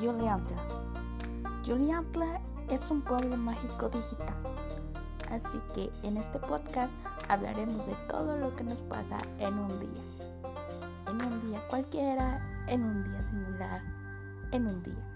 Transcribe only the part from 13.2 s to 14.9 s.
singular, en un